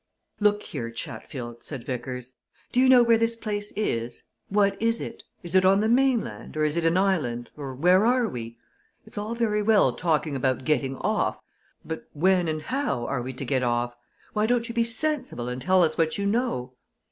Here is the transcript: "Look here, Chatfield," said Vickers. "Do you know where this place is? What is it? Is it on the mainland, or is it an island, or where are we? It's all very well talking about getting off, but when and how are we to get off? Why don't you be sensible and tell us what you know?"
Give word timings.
"Look 0.39 0.63
here, 0.63 0.89
Chatfield," 0.89 1.61
said 1.63 1.83
Vickers. 1.83 2.33
"Do 2.71 2.79
you 2.79 2.89
know 2.89 3.03
where 3.03 3.19
this 3.19 3.35
place 3.35 3.71
is? 3.75 4.23
What 4.49 4.75
is 4.81 4.99
it? 4.99 5.21
Is 5.43 5.53
it 5.53 5.63
on 5.63 5.79
the 5.79 5.87
mainland, 5.87 6.57
or 6.57 6.63
is 6.63 6.75
it 6.75 6.85
an 6.85 6.97
island, 6.97 7.51
or 7.55 7.75
where 7.75 8.03
are 8.07 8.27
we? 8.27 8.57
It's 9.05 9.19
all 9.19 9.35
very 9.35 9.61
well 9.61 9.93
talking 9.93 10.35
about 10.35 10.65
getting 10.65 10.95
off, 10.97 11.39
but 11.85 12.07
when 12.13 12.47
and 12.47 12.63
how 12.63 13.05
are 13.05 13.21
we 13.21 13.31
to 13.33 13.45
get 13.45 13.61
off? 13.61 13.95
Why 14.33 14.47
don't 14.47 14.67
you 14.67 14.73
be 14.73 14.83
sensible 14.83 15.47
and 15.47 15.61
tell 15.61 15.83
us 15.83 15.99
what 15.99 16.17
you 16.17 16.25
know?" 16.25 16.73